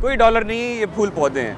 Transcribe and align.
کوئی 0.00 0.16
ڈالر 0.16 0.44
نہیں 0.44 0.60
ہے 0.60 0.74
یہ 0.74 0.86
پھول 0.94 1.10
پودے 1.14 1.42
ہیں۔ 1.42 1.54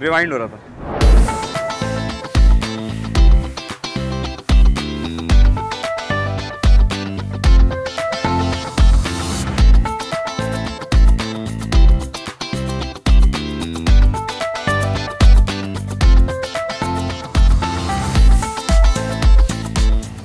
ریوائنڈ 0.00 0.32
ہو 0.32 0.38
رہا 0.38 0.46
تھا۔ 0.46 0.71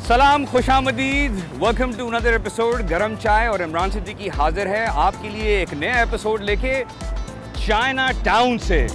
سلام، 0.08 0.46
خوش 0.52 0.70
آمدید۔ 0.70 1.32
ویلکم 1.62 1.92
ٹو 1.98 2.08
اندر 2.08 2.32
ایپیسوڈ 2.32 2.90
گرم 2.90 3.14
چائے 3.20 3.48
اور 3.48 3.60
عمران 3.60 3.92
صدیقی 3.92 4.30
حاضر 4.30 4.68
ہے۔ 4.68 4.86
آپ 4.94 5.14
کے 5.22 5.30
لیے 5.30 5.58
ایک 5.58 5.74
نیا 5.74 5.94
ایپیسوڈ 5.94 6.42
لے 6.42 6.56
کے 6.56 6.84
چائنا 7.66 8.12
ٹاؤن 8.24 8.58
سے۔ 8.58 8.88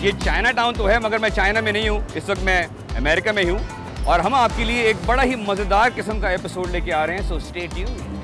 یہ 0.00 0.10
چائنا 0.24 0.50
ٹاؤن 0.50 0.74
تو 0.74 0.88
ہے، 0.88 0.98
مگر 0.98 1.18
میں 1.18 1.28
چائنا 1.28 1.60
میں 1.60 1.72
نہیں 1.72 1.88
ہوں۔ 1.88 2.00
اس 2.14 2.28
وقت 2.28 2.42
میں 2.42 2.62
امریکہ 2.96 3.32
میں 3.32 3.42
ہی 3.42 3.50
ہوں۔ 3.50 3.58
اور 4.04 4.20
ہم 4.20 4.34
آپ 4.34 4.50
کے 4.56 4.64
لیے 4.64 4.82
ایک 4.82 4.96
بڑا 5.06 5.22
ہی 5.22 5.34
مزیدار 5.34 5.90
قسم 5.94 6.20
کا 6.20 6.28
ایپیسوڈ 6.28 6.70
لے 6.70 6.80
کے 6.80 6.92
آ 6.92 7.06
رہے 7.06 7.14
ہیں 7.14 7.28
سو 7.28 7.34
اسٹے 7.34 7.66
ٹیون 7.74 8.16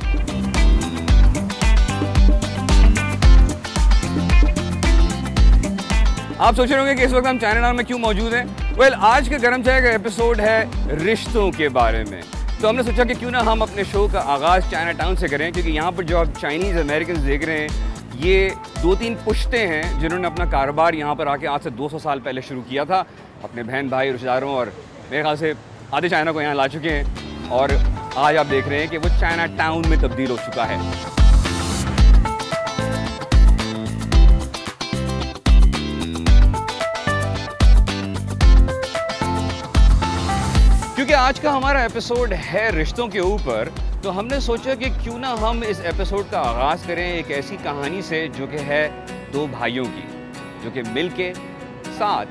آپ 6.38 6.56
سوچ 6.56 6.70
رہے 6.70 6.80
ہوں 6.80 6.86
گے 6.86 6.94
کہ 6.94 7.02
اس 7.02 7.12
وقت 7.12 7.26
ہم 7.26 7.38
چائنا 7.38 7.60
ٹاؤن 7.60 7.76
میں 7.76 7.84
کیوں 7.84 7.98
موجود 7.98 8.34
ہیں؟ 8.34 8.44
ویل 8.76 8.92
آج 8.98 9.28
کے 9.28 9.36
گرم 9.42 9.62
چائے 9.62 9.82
کا 9.82 9.88
ایپیسوڈ 9.88 10.40
ہے 10.40 10.64
رشتوں 10.90 11.52
کے 11.52 11.68
بارے 11.68 12.04
میں۔ 12.10 12.22
تو 12.60 12.70
ہم 12.70 12.76
نے 12.76 12.82
سوچا 12.82 13.04
کہ 13.04 13.14
کیوں 13.14 13.30
نہ 13.30 13.36
ہم 13.36 13.62
اپنے 13.62 13.82
شو 13.92 14.08
کا 14.12 14.22
آغاز 14.26 14.62
چائنا 14.70 14.92
ٹاؤن 14.92 15.16
سے 15.16 15.28
کریں، 15.28 15.50
کیونکہ 15.50 15.70
یہاں 15.70 15.90
پر 15.90 16.02
جو 16.02 16.18
آپ 16.18 16.26
چائنیز 16.40 16.76
امریکنز 16.76 17.26
دیکھ 17.26 17.44
رہے 17.44 17.60
ہیں، 17.60 17.68
یہ 18.14 18.50
دو 18.82 18.94
تین 18.94 19.14
پشتے 19.24 19.66
ہیں 19.66 19.82
جنہوں 20.00 20.18
نے 20.18 20.26
اپنا 20.26 20.44
کاروبار 20.44 20.92
یہاں 20.92 21.14
پر 21.14 21.26
آ 21.26 21.36
کے 21.36 21.46
آج 21.46 21.60
سے 21.62 21.70
دو 21.70 21.88
سو 21.88 21.98
سال 21.98 22.20
پہلے 22.20 22.40
شروع 22.40 22.62
کیا 22.68 22.84
تھا۔ 22.84 23.02
اپنے 23.42 23.62
بہن، 23.62 23.88
بھائی، 23.88 24.12
رشتہ 24.12 24.26
داروں 24.26 24.54
اور 24.54 24.66
میرے 25.10 25.22
خیال 25.22 25.36
سے 25.36 25.52
آدھے 25.90 26.08
چائنا 26.08 26.32
کو 26.32 26.42
یہاں 26.42 26.54
لا 26.54 26.68
چکے 26.68 26.90
ہیں۔ 26.90 27.04
اور 27.48 27.68
آج 28.14 28.36
آپ 28.36 28.46
دیکھ 28.50 28.68
رہے 28.68 28.78
ہیں 28.78 28.86
کہ 28.86 28.98
وہ 28.98 29.08
چائنا 29.20 29.46
ٹاؤن 29.46 29.82
میں 29.88 29.96
تبدیل 30.00 30.30
ہو 30.30 30.36
چکا 30.46 30.68
ہے۔ 30.68 30.76
آج 41.22 41.40
کا 41.40 41.56
ہمارا 41.56 41.78
ایپیسوڈ 41.78 42.32
ہے 42.54 42.70
رشتوں 42.70 43.08
کے 43.08 43.18
اوپر۔ 43.18 43.68
تو 44.02 44.18
ہم 44.18 44.26
نے 44.26 44.40
سوچا 44.40 44.74
کہ 44.74 44.86
کیوں 45.02 45.18
نہ 45.18 45.26
ہم 45.26 45.62
اس 45.66 45.80
ایپیسوڈ 45.80 46.24
کا 46.30 46.38
آغاز 46.38 46.82
کریں 46.86 47.12
ایک 47.12 47.30
ایسی 47.30 47.56
کہانی 47.62 48.02
سے 48.02 48.28
جو 48.36 48.46
کہ 48.46 48.56
ہے 48.56 48.88
دو 49.32 49.46
بھائیوں 49.50 49.84
کی، 49.84 50.32
جو 50.62 50.70
کہ 50.70 50.82
مل 50.92 51.08
کے 51.16 51.32
ساتھ 51.98 52.28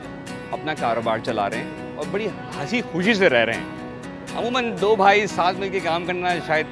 اپنا 0.51 0.73
کاروبار 0.73 1.17
چلا 1.17 1.49
رہے 1.49 1.57
ہیں 1.57 1.95
اور 1.95 2.05
بڑی 2.11 2.27
ہنسی 2.27 2.81
خوشی 2.91 3.13
سے 3.13 3.29
رہ 3.29 3.45
رہے 3.45 3.53
ہیں۔ 3.53 3.97
عموماً 4.37 4.75
دو 4.81 4.95
بھائی 4.95 5.27
ساتھ 5.27 5.57
مل 5.57 5.69
کے 5.69 5.79
کام 5.79 6.05
کرنا 6.05 6.27
شاید 6.47 6.65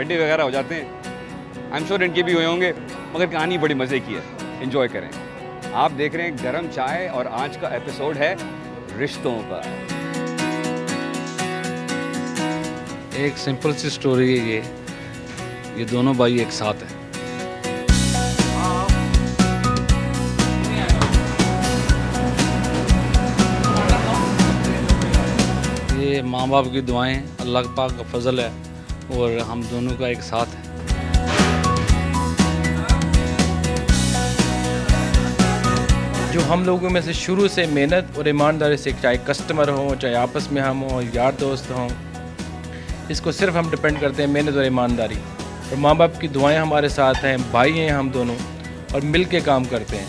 ہڈے 0.00 0.18
وغیرہ 0.18 0.42
ہو 0.42 0.50
جاتے 0.50 0.74
ہیں۔ 0.74 0.84
آئی 0.84 1.72
ایم 1.72 1.84
شور 1.88 2.00
ان 2.00 2.12
کے 2.12 2.22
بھی 2.22 2.34
ہوئے 2.34 2.46
ہوں 2.46 2.60
گے، 2.60 2.72
مگر 3.12 3.26
کہانی 3.26 3.58
بڑی 3.58 3.74
مزے 3.74 3.98
کی 3.98 4.16
ہے۔ 4.16 4.20
انجوائے 4.60 4.88
کریں۔ 4.88 5.08
آپ 5.72 5.92
دیکھ 5.98 6.16
رہے 6.16 6.24
ہیں 6.24 6.36
گرم 6.44 6.66
چائے 6.74 7.08
اور 7.08 7.26
آج 7.30 7.58
کا 7.58 7.68
ایپیسوڈ 7.68 8.16
ہے 8.16 8.34
رشتوں 9.04 9.38
پر۔ 9.48 9.60
ایک 13.14 13.32
سمپل 13.36 13.72
سی 13.74 13.90
سٹوری 13.90 14.40
ہے 14.40 14.44
یہ۔ 14.44 14.60
یہ 15.76 15.84
دونوں 15.84 16.14
بھائی 16.14 16.38
ایک 16.38 16.52
ساتھ 16.52 16.82
ہیں۔ 16.82 17.00
یہ 25.96 26.22
ماں 26.22 26.46
باپ 26.46 26.64
کی 26.72 26.80
دعائیں 26.80 27.22
اللہ 27.38 27.58
پاک 27.76 27.90
کا 27.98 28.18
فضل 28.18 28.38
ہے 28.38 28.50
اور 29.08 29.30
ہم 29.48 29.60
دونوں 29.70 29.96
کا 29.98 30.06
ایک 30.06 30.22
ساتھ 30.22 30.48
ہے 30.56 30.60
جو 36.32 36.40
ہم 36.48 36.64
لوگوں 36.64 36.90
میں 36.90 37.00
سے 37.00 37.12
شروع 37.12 37.48
سے 37.48 37.66
محنت 37.66 38.16
اور 38.16 38.24
ایمانداری 38.24 38.76
سے 38.76 38.90
چاہے 39.02 39.16
کسٹمر 39.26 39.68
ہوں، 39.68 39.94
چاہے 40.00 40.14
آپس 40.14 40.52
میں 40.52 40.62
ہم 40.62 40.82
ہوں، 40.82 41.02
یار 41.12 41.32
دوست 41.40 41.70
ہوں 41.70 41.88
اس 43.08 43.20
کو 43.20 43.32
صرف 43.32 43.56
ہم 43.56 43.70
ڈپینڈ 43.70 44.00
کرتے 44.00 44.22
ہیں 44.22 44.30
محنت 44.30 44.56
اور 44.56 44.64
ایمانداری۔ 44.64 45.14
اور 45.68 45.76
ماں 45.76 45.94
باپ 45.94 46.20
کی 46.20 46.28
دعائیں 46.28 46.58
ہمارے 46.58 46.88
ساتھ 46.88 47.24
ہیں، 47.24 47.36
بھائی 47.50 47.80
ہیں 47.80 47.88
ہم 47.88 48.08
دونوں، 48.08 48.34
اور 48.92 49.00
مل 49.00 49.24
کے 49.24 49.40
کام 49.40 49.64
کرتے 49.64 49.96
ہیں۔ 49.96 50.04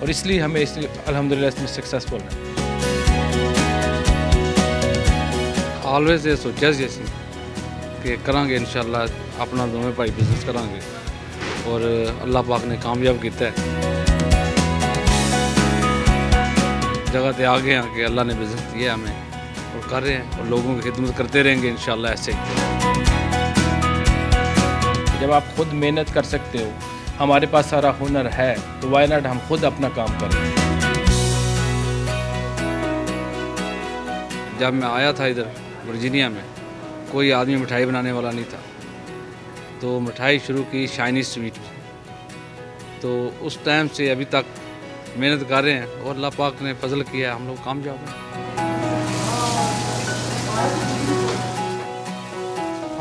اور 0.00 0.08
اس 0.08 0.26
لیے 0.26 0.40
ہمیں 0.42 0.60
اس 0.60 0.76
لیے 0.76 0.88
الحمد 1.06 1.32
للہ 1.32 1.46
اس 1.46 1.58
میں 1.58 1.66
سکسیزفل 1.66 2.16
ہیں۔ 2.16 2.50
آلویز 5.84 6.26
یہ 6.26 6.34
سوچا 6.34 6.72
سی 6.72 6.84
اسی 6.84 7.02
کہ 8.02 8.16
کریں 8.24 8.48
گے 8.48 8.56
انشاءاللہ، 8.56 8.96
اپنا 9.38 9.66
دونوں 9.72 9.92
بھائی 9.94 10.10
بزنس 10.10 10.44
کریں 10.44 10.74
گے۔ 10.74 10.80
اور 11.64 11.80
اللہ 12.22 12.38
پاک 12.48 12.60
نے 12.64 12.76
کامیاب 12.82 13.14
کیتا 13.22 13.44
ہے۔ 13.44 13.50
جگہ 17.12 17.30
تے 17.36 17.44
آگے 17.44 17.74
ہیں 17.74 17.82
کہ 17.96 18.04
اللہ 18.04 18.20
نے 18.20 18.34
بزنس 18.34 18.74
دیا 18.74 18.94
ہمیں۔ 18.94 19.29
اور 19.74 19.90
کر 19.90 20.02
رہے 20.02 20.12
ہیں 20.12 20.22
اور 20.38 20.46
لوگوں 20.46 20.78
کی 20.78 20.90
خدمت 20.90 21.16
کرتے 21.16 21.42
رہیں 21.42 21.62
گے 21.62 21.70
انشاءاللہ 21.70 22.08
ایسے 22.08 22.32
جب 25.20 25.32
آپ 25.32 25.42
خود 25.56 25.72
محنت 25.72 26.14
کر 26.14 26.22
سکتے 26.22 26.64
ہو 26.64 26.70
ہمارے 27.20 27.46
پاس 27.50 27.66
سارا 27.66 27.90
ہنر 28.00 28.28
ہے 28.38 28.54
تو 28.80 28.90
وائی 28.90 29.06
ناٹ 29.06 29.26
ہم 29.26 29.38
خود 29.48 29.64
اپنا 29.64 29.88
کام 29.94 30.08
کریں؟ 30.20 30.50
جب 34.58 34.74
میں 34.74 34.88
آیا 34.88 35.12
تھا 35.12 35.24
ادھر 35.24 35.44
ورجینیا 35.88 36.28
میں 36.28 36.42
کوئی 37.10 37.32
آدمی 37.32 37.56
مٹھائی 37.56 37.86
بنانے 37.86 38.12
والا 38.12 38.30
نہیں 38.30 38.50
تھا۔ 38.50 38.58
تو 39.80 40.00
مٹھائی 40.00 40.38
شروع 40.46 40.62
کی 40.70 40.86
شائنی 40.86 41.22
سویٹ۔ 41.22 41.52
تو 43.00 43.30
اس 43.40 43.58
ٹائم 43.64 43.86
سے 43.88 44.10
ابھی 44.10 44.24
تک 44.24 44.58
محنت 45.16 45.48
کر 45.48 45.62
رہے 45.62 45.72
ہیں 45.72 45.86
اور 46.02 46.14
اللہ 46.14 46.26
پاک 46.36 46.62
نے 46.62 46.72
فضل 46.80 47.02
کیا 47.02 47.36
ہم 47.36 47.46
لوگ 47.46 47.62
کامیاب 47.64 47.96
ہیں۔ 47.96 48.69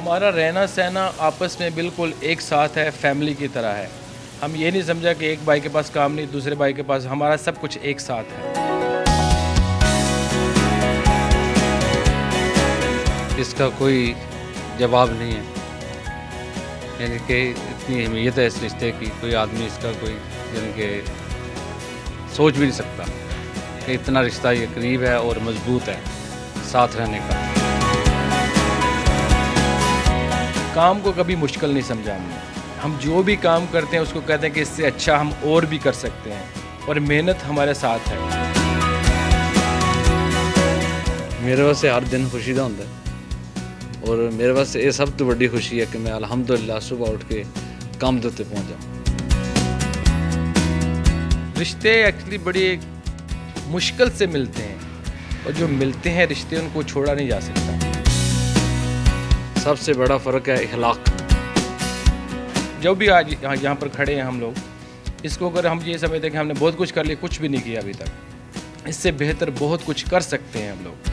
ہمارا 0.10 0.32
رہنا 0.32 0.68
سہنا 0.68 1.12
آپس 1.18 1.60
میں 1.60 1.70
بالکل 1.76 2.12
ایک 2.20 2.42
ساتھ 2.42 2.78
ہے 2.78 2.90
فیملی 3.02 3.34
کی 3.34 3.48
طرح 3.48 3.76
ہے۔ 3.76 3.88
ہم 4.42 4.52
یہ 4.56 4.72
نہیں 4.72 4.82
سمجھا 4.82 5.14
کہ 5.14 5.26
ایک 5.26 5.40
بھائی 5.44 5.60
کے 5.62 5.70
پاس 5.70 5.90
کام 5.90 6.16
نہیں، 6.16 6.26
دوسرے 6.26 6.56
بھائی 6.56 6.74
کے 6.74 6.84
پاس 6.84 7.06
ہمارا 7.06 7.38
سب 7.38 7.62
کچھ 7.62 7.78
ایک 7.82 8.00
ساتھ 8.00 8.28
ہے۔ 8.34 8.54
اس 13.38 13.56
کا 13.58 13.70
کوئی 13.78 14.14
جواب 14.78 15.12
نہیں 15.12 15.36
ہے۔ 15.36 15.44
یعنی 17.00 17.18
کہ 17.28 17.54
اتنی 17.58 18.04
اہمیت 18.04 18.38
ہے 18.38 18.46
اس 18.46 18.64
رشتے 18.66 18.92
کی، 19.00 19.06
کوئی 19.20 19.36
آدمی 19.36 19.66
اس 19.66 19.80
کا 19.82 19.92
کوئی 20.00 20.16
یعنی 20.54 20.72
کہ 20.76 21.02
سوچ 22.34 22.54
بھی 22.54 22.62
نہیں 22.62 22.78
سکتا 22.78 23.04
کہ 23.86 23.92
اتنا 23.92 24.22
رشتہ 24.22 24.48
یہ 24.48 24.66
قریب 24.74 25.02
ہے 25.02 25.14
اور 25.14 25.36
مضبوط 25.36 25.90
ہے 25.90 25.98
ساتھ 26.64 26.98
رہنے 26.98 27.20
کا۔ 27.30 27.59
کام 30.80 31.00
کو 31.04 31.12
کبھی 31.16 31.36
مشکل 31.36 31.70
نہیں 31.70 31.88
سمجھا 31.88 32.16
ہم 32.16 32.22
نے۔ 32.22 32.36
ہم 32.84 32.98
جو 33.00 33.24
بھی 33.24 33.36
کام 33.36 33.66
کرتے 33.72 33.96
ہیں 33.96 34.04
اس 34.04 34.10
کو 34.14 34.22
کہتے 34.22 34.48
ہیں 34.48 34.54
کہ 34.54 34.60
اس 34.60 34.68
سے 34.68 34.88
اچھا 34.88 35.22
ہم 35.22 35.30
اور 35.42 35.64
بھی 35.64 35.78
کر 35.78 35.92
سکتے 35.92 36.34
ہیں۔ 36.34 36.44
اور 36.86 36.96
محنت 36.96 37.50
ہمارے 37.50 37.74
ساتھ 37.74 38.10
ہے۔ 38.10 38.18
میرے 41.42 41.62
واسطے 41.62 41.90
ہر 41.90 42.02
دن 42.02 42.28
خوشی 42.32 42.54
کا 42.54 42.64
ہوتا 42.64 42.84
ہے۔ 42.84 42.90
اور 44.08 44.30
میرے 44.34 44.52
واسطے 44.52 44.82
یہ 44.82 44.92
سب 44.92 45.06
تو 45.18 45.26
بڑی 45.26 45.48
خوشی 45.48 45.80
ہے 45.80 45.86
کہ 45.92 46.00
میں 46.00 46.12
الحمدللہ 46.12 46.80
صبح 46.82 47.08
اٹھ 47.12 47.30
کے 47.30 47.44
کام 48.00 48.18
دیتے 48.18 48.44
پہنچ 48.50 48.70
جاؤں۔ 48.70 48.96
رشتے 51.62 52.06
ایکچولی 52.06 52.38
بڑی 52.38 52.78
مشکل 53.68 54.12
سے 54.12 54.26
ملتے 54.26 54.64
ہیں۔ 54.64 54.76
اور 55.44 55.52
جو 55.52 55.68
ملتے 55.68 56.12
ہیں 56.12 56.26
رشتے 56.26 56.56
ان 56.56 56.68
کو 56.74 56.82
چھوڑا 56.82 57.14
نہیں 57.14 57.28
جا 57.28 57.42
سکتا۔ 57.42 57.69
سب 59.64 59.80
سے 59.80 59.94
بڑا 59.94 60.18
فرق 60.18 60.50
ہے 60.50 60.54
اخلاق۔ 60.54 60.98
جو 62.82 62.94
بھی 62.94 63.10
آج 63.10 63.36
یہاں 63.62 63.76
پر 63.76 63.88
کھڑے 63.88 64.16
ہیں 64.16 64.22
ہم 64.22 64.40
لوگ، 64.40 64.60
اس 65.24 65.38
کو 65.38 65.48
اگر 65.48 65.66
ہم 65.66 65.80
یہ 65.86 65.98
سمجھتے 65.98 66.28
ہیں 66.28 66.30
کہ 66.30 66.38
ہم 66.38 66.48
نے 66.48 66.54
بہت 66.60 66.74
کچھ 66.78 66.94
کر 66.94 67.04
لیا، 67.04 67.16
کچھ 67.20 67.40
بھی 67.40 67.48
نہیں 67.48 67.64
کیا 67.64 67.80
ابھی 67.80 67.94
تک۔ 67.94 68.10
اس 68.86 68.96
سے 68.96 69.12
بہتر 69.12 69.50
بہت 69.60 69.80
کچھ 69.86 70.06
کر 70.10 70.20
سکتے 70.20 70.60
ہیں 70.60 70.72
ہم 70.72 70.84
لوگ۔ 70.84 71.10